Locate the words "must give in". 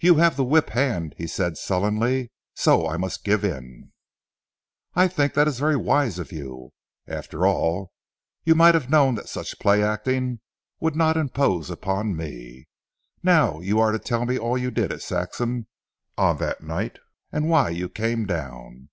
2.96-3.92